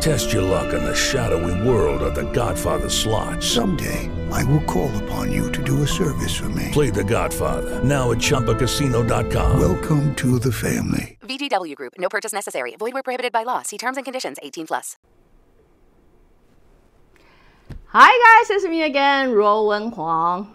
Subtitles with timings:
[0.00, 3.42] Test your luck in the shadowy world of The Godfather slot.
[3.42, 6.68] Someday, I will call upon you to do a service for me.
[6.72, 9.58] Play The Godfather now at ChumbaCasino.com.
[9.60, 11.18] Welcome to the family.
[11.22, 11.94] VGW Group.
[11.98, 12.74] No purchase necessary.
[12.78, 13.62] Void where prohibited by law.
[13.62, 14.36] See terms and conditions.
[14.42, 14.96] 18 plus.
[17.86, 20.54] Hi guys, it's me again, Ruowen Huang.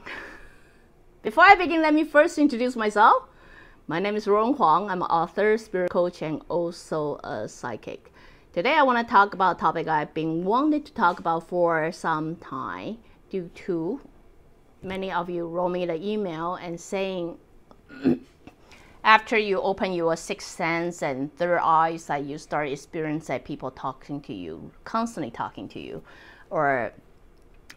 [1.24, 3.24] Before I begin, let me first introduce myself.
[3.88, 4.90] My name is Ruowen Huang.
[4.92, 8.11] I'm an author, spirit coach, and also a psychic.
[8.54, 11.90] Today I want to talk about a topic I've been wanting to talk about for
[11.94, 12.98] some time
[13.30, 14.02] due to
[14.84, 17.38] many of you wrote me the email and saying
[19.06, 24.20] after you open your sixth sense and third eyes that you start experiencing people talking
[24.20, 26.04] to you, constantly talking to you,
[26.50, 26.92] or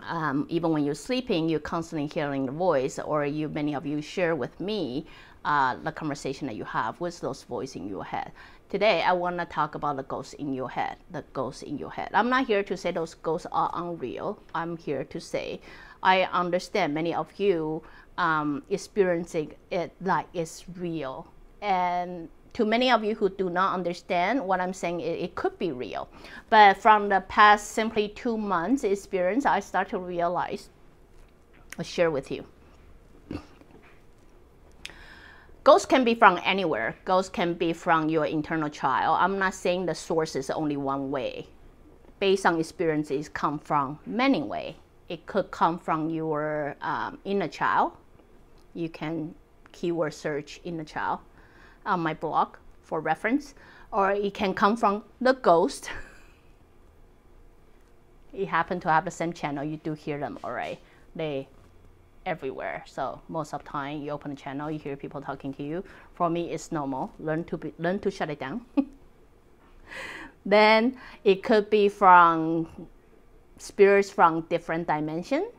[0.02, 4.02] um, even when you're sleeping, you're constantly hearing the voice, or you many of you
[4.02, 5.06] share with me
[5.44, 8.32] uh, the conversation that you have with those voices in your head.
[8.70, 11.90] Today, I want to talk about the ghosts in your head, the ghosts in your
[11.90, 12.10] head.
[12.12, 14.42] I'm not here to say those ghosts are unreal.
[14.54, 15.60] I'm here to say
[16.02, 17.82] I understand many of you
[18.18, 21.26] um, experiencing it like it's real.
[21.62, 25.58] And to many of you who do not understand what I'm saying, it, it could
[25.58, 26.08] be real.
[26.50, 30.68] But from the past simply two months experience, I start to realize,
[31.78, 32.46] I'll share with you.
[35.64, 36.94] Ghosts can be from anywhere.
[37.06, 39.16] Ghosts can be from your internal child.
[39.18, 41.46] I'm not saying the source is only one way.
[42.20, 44.74] Based on experiences, come from many ways.
[45.08, 47.92] It could come from your um, inner child.
[48.74, 49.34] You can
[49.72, 51.20] keyword search inner child
[51.86, 53.54] on my blog for reference,
[53.90, 55.90] or it can come from the ghost.
[58.34, 60.78] it happen to have the same channel, you do hear them, all right?
[61.16, 61.48] They
[62.26, 62.82] everywhere.
[62.86, 65.84] So most of the time, you open the channel, you hear people talking to you.
[66.14, 67.12] For me, it's normal.
[67.18, 68.64] Learn to be, learn to shut it down.
[70.46, 72.68] then it could be from
[73.58, 75.50] spirits from different dimension.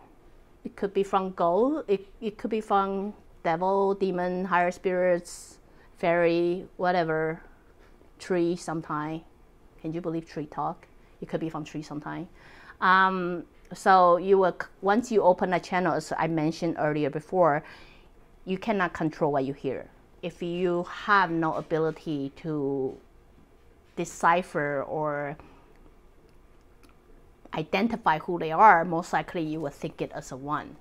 [0.64, 1.86] It could be from gold.
[1.88, 5.59] It, it could be from devil, demon, higher spirits,
[5.97, 7.42] fairy, whatever.
[8.18, 9.22] Tree sometime.
[9.82, 10.88] Can you believe tree talk?
[11.22, 12.28] It could be from tree sometime.
[12.82, 13.44] Um,
[13.75, 17.63] so you will once you open a channel, as I mentioned earlier before,
[18.46, 19.90] you cannot control what you hear.
[20.22, 22.97] If you have no ability to
[23.96, 25.38] decipher or
[27.53, 30.75] identify who they are, most likely you will think it as a one.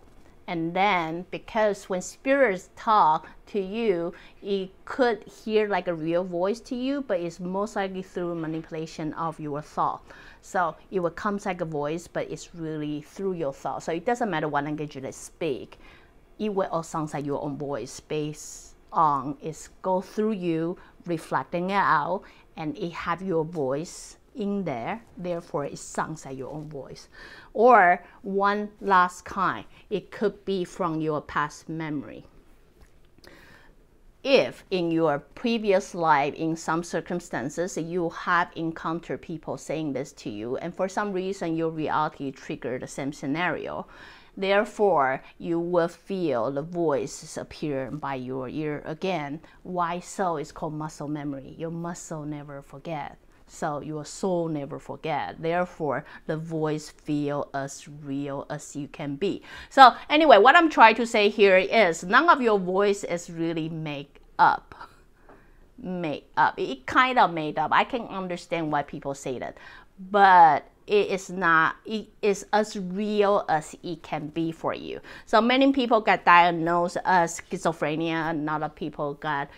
[0.47, 4.13] And then, because when spirits talk to you,
[4.43, 9.15] it could hear like a real voice to you, but it's most likely through manipulation
[9.15, 10.03] of your thought.
[10.43, 13.83] So it will come like a voice, but it's really through your thought.
[13.83, 15.79] So it doesn't matter what language you speak,
[16.39, 21.71] it will all sound like your own voice based on it's go through you, reflecting
[21.71, 22.23] it out,
[22.57, 27.09] and it have your voice in there, therefore it sounds like your own voice.
[27.53, 32.27] Or one last kind, it could be from your past memory.
[34.23, 40.31] If in your previous life, in some circumstances, you have encountered people saying this to
[40.31, 43.87] you, and for some reason your reality triggered the same scenario,
[44.35, 49.41] therefore you will feel the voice appear by your ear again.
[49.63, 50.39] Why so?
[50.39, 51.55] It's called muscle memory.
[51.59, 55.41] Your muscle never forget so your soul never forget.
[55.41, 59.43] Therefore the voice feel as real as you can be.
[59.71, 63.69] So anyway what i'm trying to say here is none of your voice is really
[63.69, 64.75] made up.
[65.77, 66.59] Made up.
[66.59, 67.73] It kind of made up.
[67.73, 69.57] I can understand why people say that.
[70.11, 75.01] But it is not it is as real as it can be for you.
[75.27, 78.31] So many people got diagnosed as schizophrenia.
[78.31, 79.49] And of people got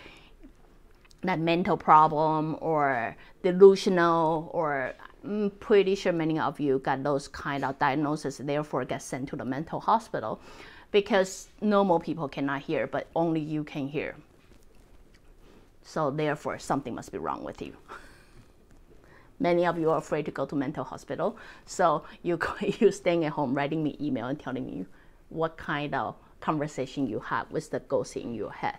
[1.23, 4.93] that mental problem or delusional or
[5.23, 9.35] I'm pretty sure many of you got those kind of diagnoses therefore get sent to
[9.35, 10.39] the mental hospital
[10.91, 14.15] because normal people cannot hear but only you can hear.
[15.83, 17.73] So therefore something must be wrong with you.
[19.39, 23.33] Many of you are afraid to go to mental hospital so you you staying at
[23.33, 24.85] home writing me email and telling me
[25.29, 28.77] what kind of conversation you have with the ghost in your head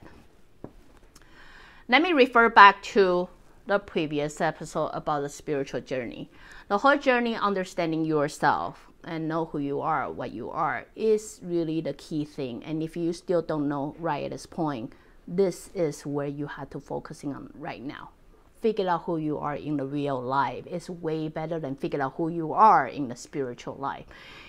[1.90, 3.28] let me refer back to
[3.66, 6.30] the previous episode about the spiritual journey.
[6.68, 11.80] The whole journey, understanding yourself and know who you are, what you are, is really
[11.80, 12.62] the key thing.
[12.62, 14.92] And if you still don't know right at this point,
[15.26, 18.10] this is where you have to focusing on right now.
[18.60, 20.64] figure out who you are in the real life.
[20.66, 24.06] It's way better than figure out who you are in the spiritual life.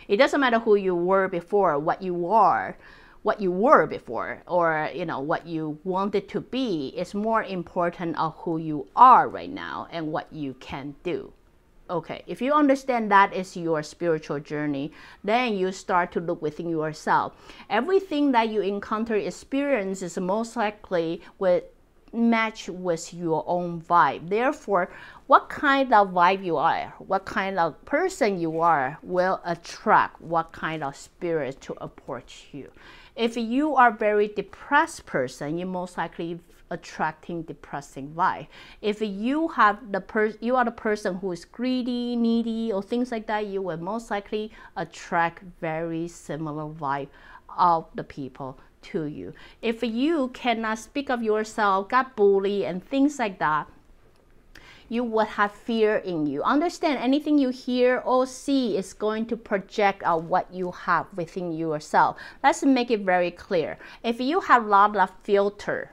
[0.07, 2.77] It doesn't matter who you were before, what you are,
[3.23, 6.93] what you were before, or you know what you wanted to be.
[6.95, 11.33] It's more important of who you are right now and what you can do.
[11.89, 14.91] Okay, if you understand that is your spiritual journey,
[15.23, 17.33] then you start to look within yourself.
[17.67, 21.63] Everything that you encounter, experience is most likely with
[22.13, 24.29] match with your own vibe.
[24.29, 24.91] Therefore,
[25.27, 30.51] what kind of vibe you are, what kind of person you are, will attract what
[30.51, 32.71] kind of spirit to approach you.
[33.19, 36.39] If you are very depressed person, you most likely
[36.71, 38.47] attracting depressing vibe.
[38.81, 43.11] If you have the per- you are the person who is greedy, needy, or things
[43.11, 47.09] like that, you will most likely attract very similar vibe
[47.57, 49.33] of the people to you.
[49.61, 53.67] If you cannot speak of yourself, got bullied, and things like that,
[54.89, 56.43] you would have fear in you.
[56.43, 61.51] Understand anything you hear or see is going to project out what you have within
[61.51, 62.17] yourself.
[62.43, 63.77] Let's make it very clear.
[64.03, 65.91] If you have a lot of filter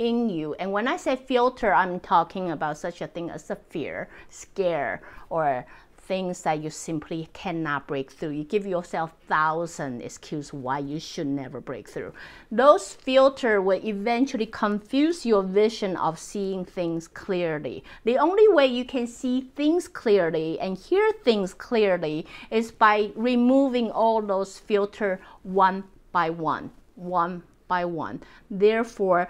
[0.00, 0.54] in you.
[0.54, 5.02] And when I say filter, I'm talking about such a thing as a fear, scare,
[5.28, 5.66] or
[6.10, 8.30] things that you simply cannot break through.
[8.30, 12.12] You give yourself thousand excuses why you should never break through.
[12.50, 17.84] Those filter will eventually confuse your vision of seeing things clearly.
[18.02, 23.92] The only way you can see things clearly and hear things clearly is by removing
[23.92, 28.20] all those filter one by one, one by one.
[28.50, 29.28] Therefore,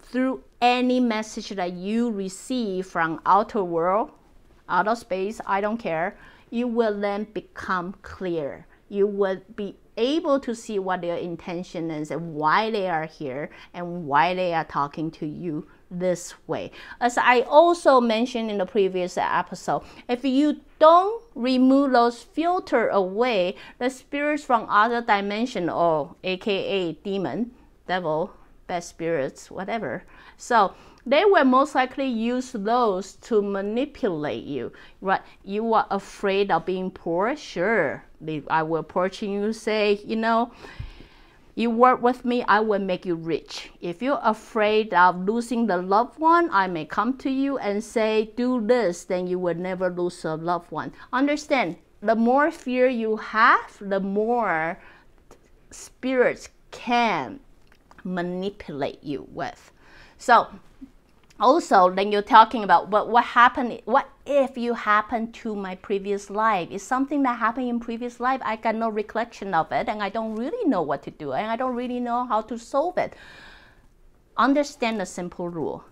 [0.00, 4.12] through any message that you receive from outer world,
[4.68, 6.16] outer space, I don't care,
[6.50, 8.66] you will then become clear.
[8.88, 13.50] You will be able to see what their intention is and why they are here
[13.74, 16.70] and why they are talking to you this way.
[17.00, 23.56] As I also mentioned in the previous episode, if you don't remove those filter away,
[23.78, 27.52] the spirits from other dimension or aka demon,
[27.86, 28.32] devil,
[28.66, 30.04] bad spirits, whatever.
[30.36, 30.74] So
[31.04, 34.72] they will most likely use those to manipulate you.
[35.00, 35.22] Right?
[35.44, 37.36] You are afraid of being poor?
[37.36, 38.04] Sure.
[38.48, 40.52] I will approach you and say, you know,
[41.54, 43.70] you work with me, I will make you rich.
[43.80, 48.32] If you're afraid of losing the loved one, I may come to you and say,
[48.36, 50.92] do this, then you will never lose a loved one.
[51.14, 54.78] Understand, the more fear you have, the more
[55.70, 57.40] spirits can
[58.06, 59.72] manipulate you with.
[60.16, 60.48] So
[61.38, 66.30] also then you're talking about but what happened what if you happen to my previous
[66.30, 66.70] life?
[66.70, 70.08] Is something that happened in previous life i got no recollection of it and i
[70.08, 73.14] don't really know what to do and i don't really know how to solve it.
[74.38, 75.84] Understand the simple rule.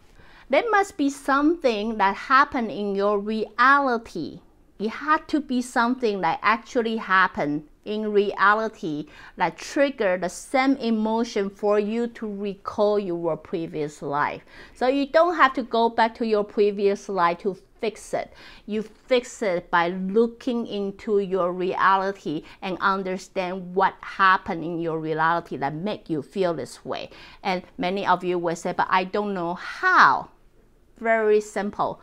[0.51, 4.41] There must be something that happened in your reality
[4.85, 11.49] it had to be something that actually happened in reality that trigger the same emotion
[11.49, 14.45] for you to recall your previous life.
[14.75, 18.35] So you don't have to go back to your previous life to fix it.
[18.67, 25.57] You fix it by looking into your reality and understand what happened in your reality
[25.57, 27.09] that make you feel this way.
[27.43, 30.29] And many of you will say, but I don't know how.
[30.99, 32.01] Very simple.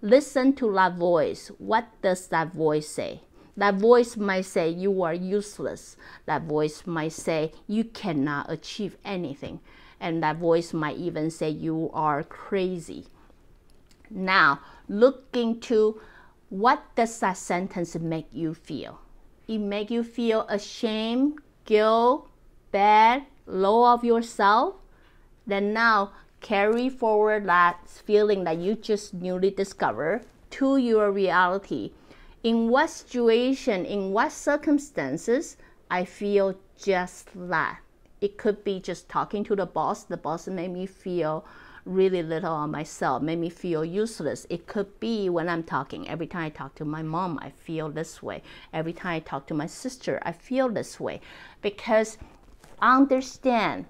[0.00, 1.50] Listen to that voice.
[1.58, 3.22] What does that voice say?
[3.56, 5.96] That voice might say you are useless.
[6.26, 9.58] That voice might say you cannot achieve anything.
[9.98, 13.06] And that voice might even say you are crazy.
[14.08, 16.00] Now, look into
[16.50, 19.00] what does that sentence make you feel?
[19.48, 22.30] It make you feel ashamed, guilt,
[22.70, 24.76] bad, low of yourself.
[25.46, 31.92] Then now carry forward that feeling that you just newly discovered to your reality
[32.42, 35.56] in what situation, in what circumstances,
[35.90, 37.80] I feel just that.
[38.20, 40.04] It could be just talking to the boss.
[40.04, 41.44] The boss made me feel
[41.84, 44.46] really little on myself, made me feel useless.
[44.50, 46.08] It could be when I'm talking.
[46.08, 48.42] Every time I talk to my mom, I feel this way.
[48.72, 51.20] Every time I talk to my sister, I feel this way.
[51.62, 52.18] Because
[52.80, 53.86] understand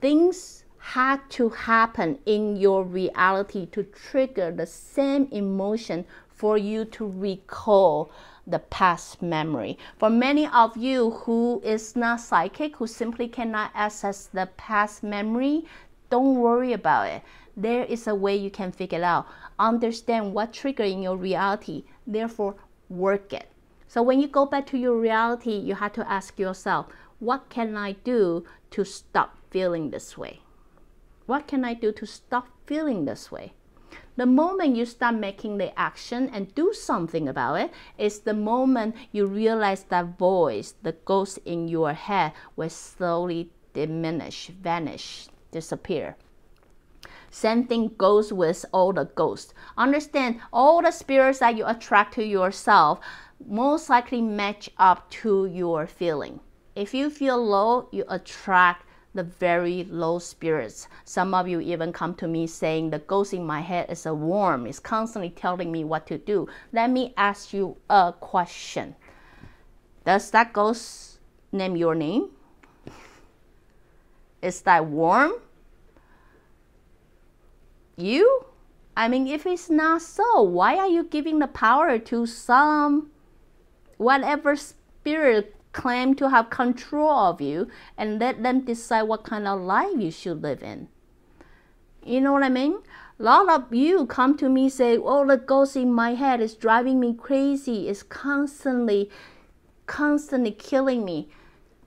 [0.00, 7.06] things had to happen in your reality to trigger the same emotion for you to
[7.06, 8.10] recall
[8.46, 9.76] the past memory.
[9.98, 15.66] For many of you who is not psychic, who simply cannot access the past memory,
[16.10, 17.22] don't worry about it.
[17.56, 19.26] There is a way you can figure it out.
[19.58, 22.54] Understand what trigger in your reality, therefore
[22.88, 23.50] work it.
[23.88, 26.86] So when you go back to your reality, you have to ask yourself,
[27.18, 30.40] what can I do to stop feeling this way?
[31.28, 33.52] What can I do to stop feeling this way?
[34.16, 38.96] The moment you start making the action and do something about it, is the moment
[39.12, 46.16] you realize that voice, the ghost in your head, will slowly diminish, vanish, disappear.
[47.30, 49.52] Same thing goes with all the ghosts.
[49.76, 53.00] Understand all the spirits that you attract to yourself
[53.46, 56.40] most likely match up to your feeling.
[56.74, 60.88] If you feel low, you attract the very low spirits.
[61.04, 64.14] Some of you even come to me saying the ghost in my head is a
[64.14, 66.46] worm, it's constantly telling me what to do.
[66.72, 68.94] Let me ask you a question.
[70.04, 71.18] Does that ghost
[71.52, 72.30] name your name?
[74.40, 75.32] Is that worm?
[77.96, 78.44] You?
[78.96, 83.10] I mean, if it's not so, why are you giving the power to some
[83.96, 89.60] whatever spirit claim to have control of you and let them decide what kind of
[89.60, 90.88] life you should live in.
[92.04, 92.78] You know what I mean?
[93.20, 96.54] A lot of you come to me say, "Oh, the ghost in my head is
[96.54, 97.88] driving me crazy.
[97.88, 99.10] It's constantly,
[99.86, 101.28] constantly killing me."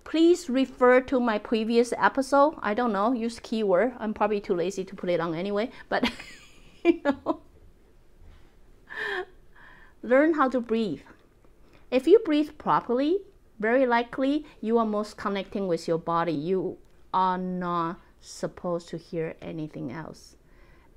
[0.04, 2.56] Please refer to my previous episode.
[2.62, 3.94] I don't know, use keyword.
[3.98, 6.12] I'm probably too lazy to put it on anyway, but
[6.84, 7.40] you know,
[10.04, 11.02] learn how to breathe.
[11.90, 13.20] If you breathe properly,
[13.62, 16.34] very likely you are most connecting with your body.
[16.34, 16.80] You
[17.14, 20.36] are not supposed to hear anything else.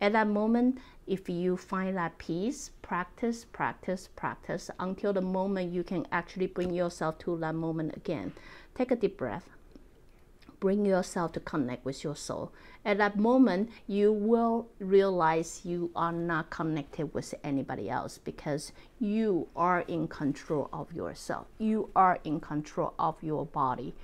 [0.01, 5.85] At that moment, if you find that peace, practice, practice, practice until the moment you
[5.85, 8.33] can actually bring yourself to that moment again.
[8.75, 9.49] Take a deep breath
[10.61, 12.53] bring yourself to connect with your soul.
[12.85, 19.49] At that moment, you will realize you are not connected with anybody else because you
[19.57, 21.47] are in control of yourself.
[21.59, 23.95] You are in control of your body.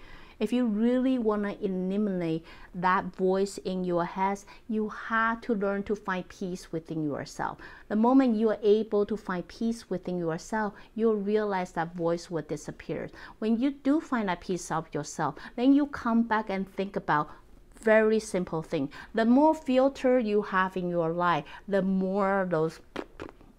[0.41, 5.83] If you really want to eliminate that voice in your head, you have to learn
[5.83, 7.59] to find peace within yourself.
[7.89, 12.43] The moment you are able to find peace within yourself, you'll realize that voice will
[12.43, 13.11] disappear.
[13.39, 17.29] When you do find that peace of yourself, then you come back and think about
[17.79, 18.91] very simple thing.
[19.15, 22.81] The more filter you have in your life, the more those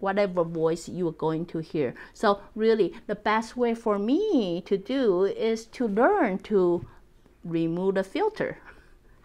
[0.02, 1.94] whatever voice you are going to hear.
[2.14, 6.86] So really the best way for me to do is to learn to
[7.44, 8.58] remove the filter.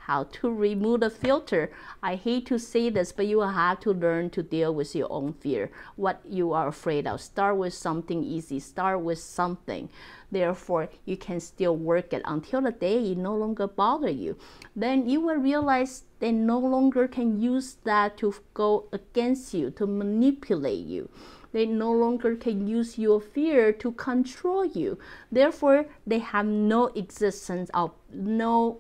[0.07, 1.73] How to remove the filter.
[2.01, 5.33] I hate to say this, but you have to learn to deal with your own
[5.33, 5.73] fear.
[5.97, 7.21] What you are afraid of.
[7.21, 8.61] Start with something easy.
[8.61, 9.89] Start with something.
[10.31, 14.39] Therefore, you can still work it until the day it no longer bother you.
[14.77, 19.89] Then you will realize they no longer can use that to go against you, to
[19.89, 21.11] manipulate you.
[21.51, 24.99] They no longer can use your fear to control you.
[25.33, 28.79] Therefore, they have no existence of no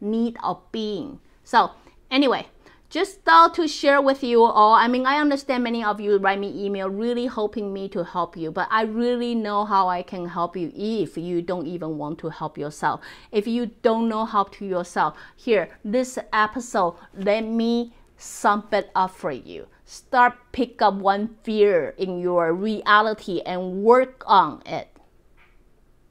[0.00, 1.20] need of being.
[1.44, 1.72] So,
[2.10, 2.46] anyway,
[2.88, 4.74] just thought to share with you all.
[4.74, 8.36] I mean, I understand many of you write me email really hoping me to help
[8.36, 12.18] you, but I really know how I can help you if you don't even want
[12.20, 13.00] to help yourself.
[13.32, 19.10] If you don't know how to yourself, here, this episode, let me sum it up
[19.10, 19.66] for you.
[19.84, 24.88] Start pick up one fear in your reality and work on it.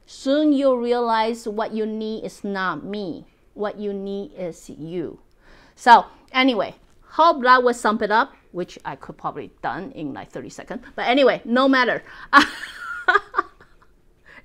[0.05, 3.25] Soon you'll realize what you need is not me.
[3.55, 5.19] What you need is you.
[5.75, 10.31] So anyway, hope that would sum it up, which I could probably done in like
[10.31, 10.85] 30 seconds.
[10.95, 12.03] But anyway, no matter.
[12.33, 12.45] if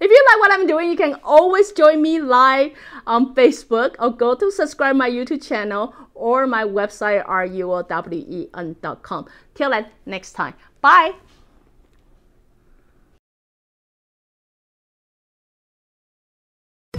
[0.01, 2.73] you like what I'm doing, you can always join me live
[3.07, 8.77] on Facebook or go to subscribe my YouTube channel or my website ruowen.com.
[9.55, 10.55] Till then, next time.
[10.81, 11.15] Bye.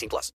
[0.00, 0.28] 18 plus.